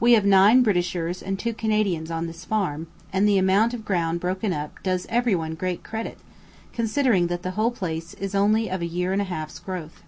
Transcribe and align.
We 0.00 0.12
have 0.12 0.24
nine 0.24 0.62
Britishers 0.62 1.22
and 1.22 1.38
two 1.38 1.52
Canadians 1.52 2.10
on 2.10 2.26
this 2.26 2.46
farm, 2.46 2.86
and 3.12 3.28
the 3.28 3.36
amount 3.36 3.74
of 3.74 3.84
ground 3.84 4.18
broken 4.18 4.54
up 4.54 4.82
does 4.82 5.04
everyone 5.10 5.54
great 5.54 5.84
credit, 5.84 6.16
considering 6.72 7.26
that 7.26 7.42
the 7.42 7.50
whole 7.50 7.70
place 7.70 8.14
is 8.14 8.34
only 8.34 8.70
of 8.70 8.80
a 8.80 8.86
year 8.86 9.12
and 9.12 9.20
a 9.20 9.26
half's 9.26 9.58
growth. 9.58 10.02